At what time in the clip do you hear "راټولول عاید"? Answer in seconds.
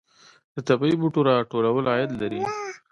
1.29-2.11